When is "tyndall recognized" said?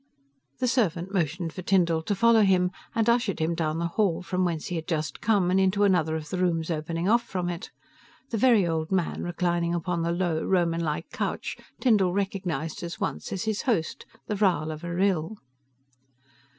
11.79-12.81